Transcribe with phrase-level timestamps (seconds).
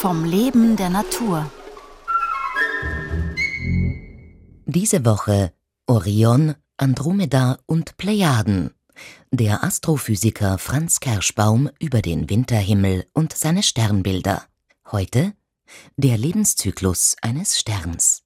[0.00, 1.52] vom Leben der Natur.
[4.64, 5.52] Diese Woche
[5.86, 8.70] Orion, Andromeda und Plejaden.
[9.30, 14.44] Der Astrophysiker Franz Kerschbaum über den Winterhimmel und seine Sternbilder.
[14.90, 15.34] Heute
[15.98, 18.22] der Lebenszyklus eines Sterns.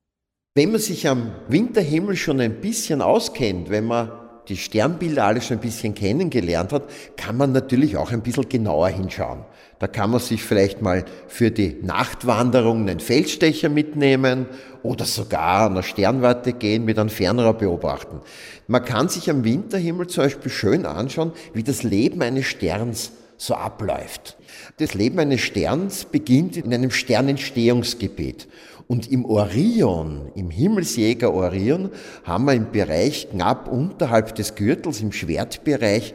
[0.55, 5.59] Wenn man sich am Winterhimmel schon ein bisschen auskennt, wenn man die Sternbilder alle schon
[5.59, 6.85] ein bisschen kennengelernt hat,
[7.17, 9.41] kann man natürlich auch ein bisschen genauer hinschauen.
[9.79, 14.47] Da kann man sich vielleicht mal für die Nachtwanderung einen Feldstecher mitnehmen
[14.83, 18.21] oder sogar an der Sternwarte gehen, mit einem Fernrohr beobachten.
[18.67, 23.55] Man kann sich am Winterhimmel zum Beispiel schön anschauen, wie das Leben eines Sterns so
[23.55, 24.37] abläuft.
[24.79, 28.49] Das Leben eines Sterns beginnt in einem Sternentstehungsgebiet.
[28.87, 31.91] Und im Orion, im Himmelsjäger Orion,
[32.25, 36.13] haben wir im Bereich knapp unterhalb des Gürtels, im Schwertbereich,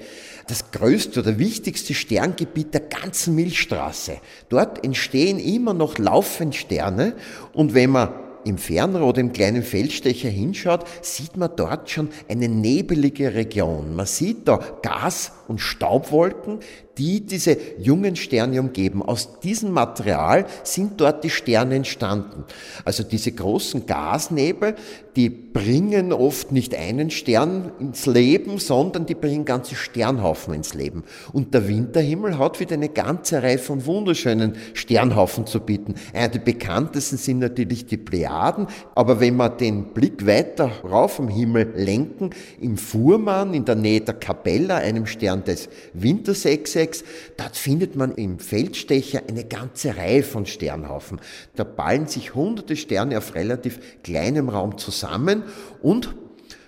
[0.47, 4.17] das größte oder wichtigste Sterngebiet der ganzen Milchstraße.
[4.49, 7.15] Dort entstehen immer noch laufend Sterne
[7.53, 8.13] und wenn man
[8.45, 13.95] im Fernrohr oder im kleinen Feldstecher hinschaut, sieht man dort schon eine nebelige Region.
[13.95, 16.59] Man sieht da Gas- und Staubwolken,
[16.99, 19.01] die diese jungen Sterne umgeben.
[19.01, 22.43] Aus diesem Material sind dort die Sterne entstanden.
[22.83, 24.75] Also diese großen Gasnebel,
[25.15, 31.03] die bringen oft nicht einen Stern ins Leben, sondern die bringen ganze Sternhaufen ins Leben.
[31.33, 35.95] Und der Winterhimmel hat wieder eine ganze Reihe von wunderschönen Sternhaufen zu bieten.
[36.13, 41.29] Einer der bekanntesten sind natürlich die Plejaden, aber wenn wir den Blick weiter rauf am
[41.29, 47.03] Himmel lenken, im Fuhrmann in der Nähe der Capella, einem Stern des Wintersechsecks,
[47.37, 51.19] dort findet man im Feldstecher eine ganze Reihe von Sternhaufen.
[51.55, 55.43] Da ballen sich hunderte Sterne auf relativ kleinem Raum zusammen
[55.81, 56.15] und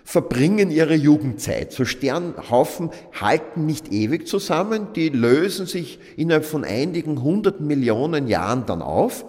[0.03, 1.72] verbringen ihre Jugendzeit.
[1.72, 8.66] So Sternhaufen halten nicht ewig zusammen, die lösen sich innerhalb von einigen hundert Millionen Jahren
[8.66, 9.25] dann auf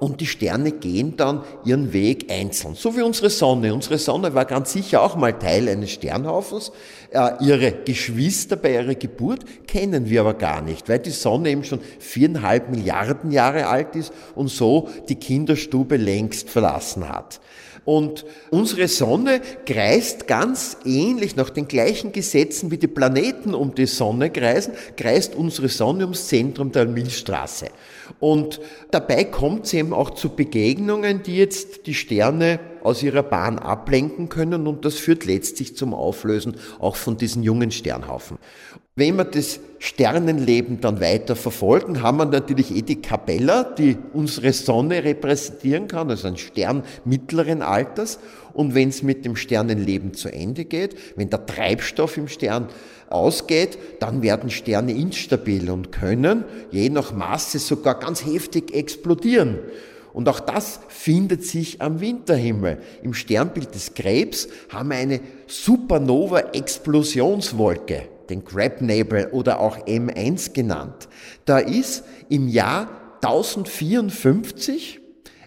[0.00, 2.74] und die Sterne gehen dann ihren Weg einzeln.
[2.74, 3.72] So wie unsere Sonne.
[3.72, 6.72] Unsere Sonne war ganz sicher auch mal Teil eines Sternhaufens.
[7.10, 11.64] Äh, ihre Geschwister bei ihrer Geburt kennen wir aber gar nicht, weil die Sonne eben
[11.64, 17.40] schon viereinhalb Milliarden Jahre alt ist und so die Kinderstube längst verlassen hat.
[17.84, 23.86] Und unsere Sonne kreist ganz ähnlich nach den gleichen Gesetzen wie die Planeten um die
[23.86, 27.68] Sonne kreisen, kreist unsere Sonne ums Zentrum der Milchstraße.
[28.18, 33.58] Und dabei kommt es eben auch zu Begegnungen, die jetzt die Sterne aus ihrer Bahn
[33.58, 38.38] ablenken können und das führt letztlich zum Auflösen auch von diesen jungen Sternhaufen.
[38.96, 44.52] Wenn wir das Sternenleben dann weiter verfolgen, haben wir natürlich eh die Capella, die unsere
[44.52, 48.18] Sonne repräsentieren kann, also ein Stern mittleren Alters.
[48.52, 52.68] Und wenn es mit dem Sternenleben zu Ende geht, wenn der Treibstoff im Stern
[53.08, 59.60] ausgeht, dann werden Sterne instabil und können je nach Masse sogar ganz heftig explodieren.
[60.12, 62.80] Und auch das findet sich am Winterhimmel.
[63.02, 71.08] Im Sternbild des Krebs haben wir eine Supernova-Explosionswolke, den Crab-Nebel oder auch M1 genannt.
[71.44, 72.88] Da ist im Jahr
[73.22, 75.00] 1054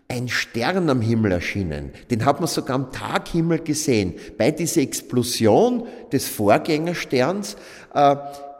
[0.08, 1.92] ein Stern am Himmel erschienen.
[2.12, 4.14] Den hat man sogar am Taghimmel gesehen.
[4.38, 7.56] Bei dieser Explosion des Vorgängersterns
[7.94, 8.16] äh,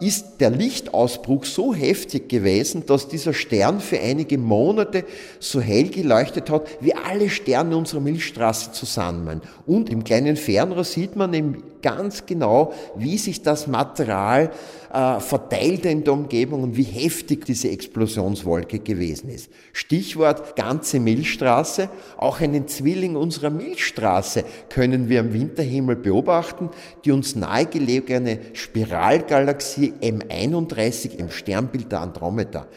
[0.08, 5.06] ist der Lichtausbruch so heftig gewesen, dass dieser Stern für einige Monate
[5.40, 9.42] so hell geleuchtet hat, wie alle Sterne unserer Milchstraße zusammen.
[9.66, 14.50] Und im kleinen Fernrohr sieht man eben ganz genau, wie sich das Material
[14.92, 19.52] äh, verteilt in der Umgebung und wie heftig diese Explosionswolke gewesen ist.
[19.74, 21.90] Stichwort ganze Milchstraße.
[22.18, 26.72] Auch einen Zwilling unserer Milchstraße können wir am Winterhimmel beobachten,
[27.06, 32.68] die uns nahegelegene Spiralgalaxie M31 im Sternbild der Andromeda.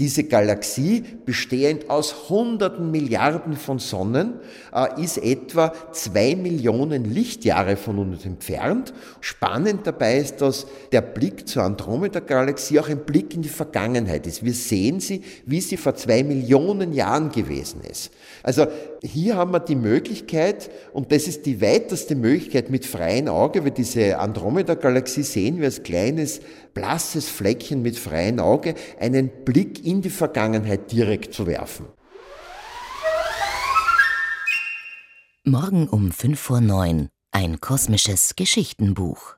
[0.00, 4.40] Diese Galaxie, bestehend aus hunderten Milliarden von Sonnen,
[4.74, 8.92] äh, ist etwa zwei Millionen Lichtjahre von uns entfernt.
[9.20, 14.44] Spannend dabei ist, dass der Blick zur Andromeda-Galaxie auch ein Blick in die Vergangenheit ist.
[14.44, 18.10] Wir sehen sie, wie sie vor zwei Millionen Jahren gewesen ist.
[18.42, 18.66] Also
[19.00, 23.70] hier haben wir die Möglichkeit, und das ist die weiteste Möglichkeit mit freiem Auge, weil
[23.70, 26.40] diese Andromeda-Galaxie sehen wir als kleines,
[26.72, 31.86] blasses Fleckchen mit freiem Auge, einen Blick in die Vergangenheit direkt zu werfen.
[35.44, 39.36] Morgen um 5 vor 9 ein kosmisches Geschichtenbuch.